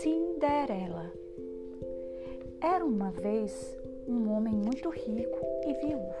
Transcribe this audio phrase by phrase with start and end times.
[0.00, 1.12] Cinderela
[2.60, 6.14] Era uma vez um homem muito rico e viúvo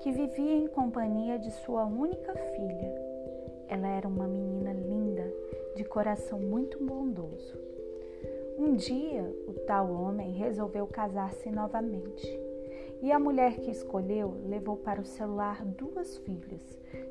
[0.00, 2.94] que vivia em companhia de sua única filha.
[3.68, 5.32] Ela era uma menina linda,
[5.76, 7.56] de coração muito bondoso.
[8.58, 12.51] Um dia, o tal homem resolveu casar-se novamente.
[13.02, 16.62] E a mulher que escolheu levou para o seu lar duas filhas,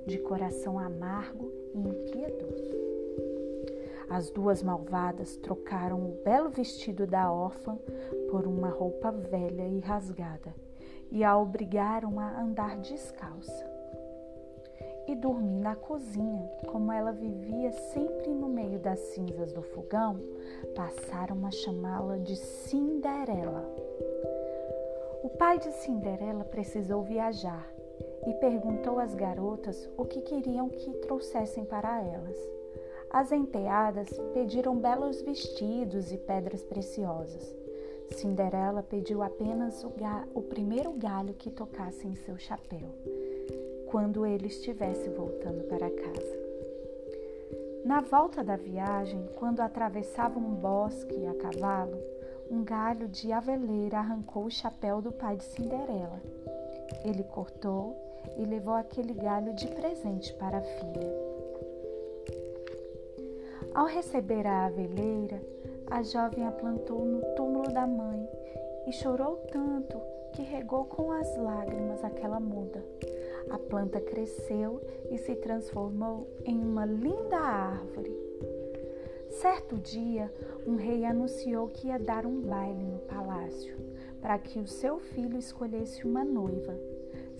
[0.08, 2.72] de coração amargo e impiedoso.
[4.10, 7.78] As duas malvadas trocaram o belo vestido da órfã
[8.30, 10.56] por uma roupa velha e rasgada
[11.12, 13.70] e a obrigaram a andar descalça
[15.08, 16.50] e dormir na cozinha.
[16.72, 20.20] Como ela vivia sempre no meio das cinzas do fogão,
[20.76, 23.70] passaram a chamá-la de Cinderela.
[25.24, 27.72] O pai de Cinderela precisou viajar
[28.28, 32.38] e perguntou às garotas o que queriam que trouxessem para elas.
[33.10, 37.56] As enteadas pediram belos vestidos e pedras preciosas.
[38.12, 39.92] Cinderela pediu apenas o,
[40.34, 42.90] o primeiro galho que tocasse em seu chapéu
[43.92, 46.42] quando ele estivesse voltando para casa.
[47.84, 51.98] Na volta da viagem, quando atravessava um bosque a cavalo,
[52.50, 56.22] um galho de aveleira arrancou o chapéu do pai de Cinderela.
[57.04, 57.96] Ele cortou
[58.38, 61.32] e levou aquele galho de presente para a filha.
[63.74, 65.42] Ao receber a aveleira,
[65.90, 68.28] a jovem a plantou no túmulo da mãe
[68.88, 70.00] e chorou tanto
[70.34, 72.84] que regou com as lágrimas aquela muda.
[73.50, 78.11] A planta cresceu e se transformou em uma linda árvore.
[79.42, 80.32] Certo dia,
[80.68, 83.76] um rei anunciou que ia dar um baile no palácio
[84.22, 86.78] para que o seu filho escolhesse uma noiva.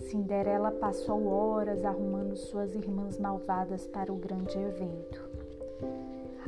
[0.00, 5.30] Cinderela passou horas arrumando suas irmãs malvadas para o grande evento.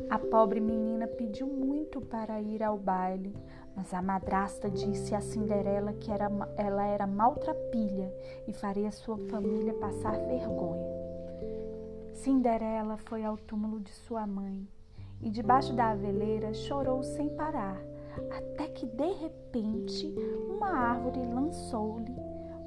[0.09, 3.33] A pobre menina pediu muito para ir ao baile,
[3.77, 8.13] mas a madrasta disse a Cinderela que era, ela era maltrapilha
[8.45, 10.93] e faria sua família passar vergonha.
[12.13, 14.67] Cinderela foi ao túmulo de sua mãe
[15.25, 17.81] e, debaixo da aveleira, chorou sem parar,
[18.29, 20.13] até que de repente
[20.47, 22.15] uma árvore lançou-lhe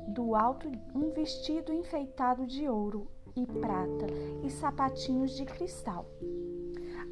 [0.08, 4.06] do alto um vestido enfeitado de ouro e prata
[4.42, 6.10] e sapatinhos de cristal.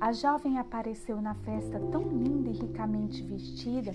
[0.01, 3.95] A jovem apareceu na festa tão linda e ricamente vestida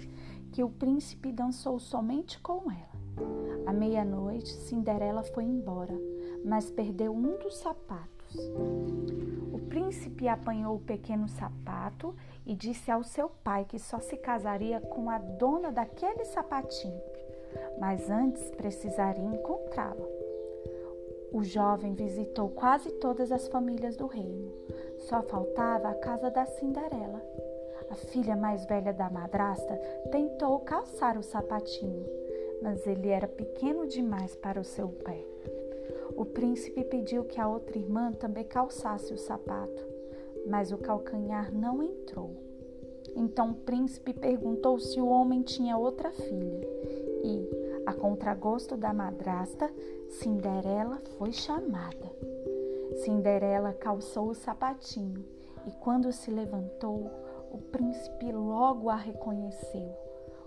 [0.51, 2.91] que o príncipe dançou somente com ela.
[3.66, 5.94] À meia-noite, Cinderela foi embora,
[6.45, 8.38] mas perdeu um dos sapatos.
[9.71, 12.13] Príncipe apanhou o pequeno sapato
[12.45, 17.01] e disse ao seu pai que só se casaria com a dona daquele sapatinho,
[17.79, 20.05] mas antes precisaria encontrá-la.
[21.31, 24.51] O jovem visitou quase todas as famílias do reino.
[25.07, 27.23] Só faltava a casa da Cinderela.
[27.89, 29.73] A filha mais velha da madrasta
[30.11, 32.05] tentou calçar o sapatinho,
[32.61, 35.31] mas ele era pequeno demais para o seu pé.
[36.16, 39.85] O príncipe pediu que a outra irmã também calçasse o sapato,
[40.47, 42.35] mas o calcanhar não entrou.
[43.16, 46.67] Então o príncipe perguntou se o homem tinha outra filha
[47.23, 47.50] e,
[47.85, 49.69] a contragosto da madrasta,
[50.09, 52.11] Cinderela foi chamada.
[53.03, 55.25] Cinderela calçou o sapatinho
[55.66, 57.09] e, quando se levantou,
[57.51, 59.91] o príncipe logo a reconheceu.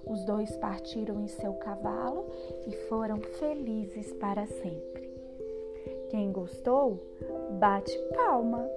[0.06, 2.26] Os dois partiram em seu cavalo
[2.66, 5.13] e foram felizes para sempre.
[6.14, 7.04] Quem gostou,
[7.58, 8.70] bate palma.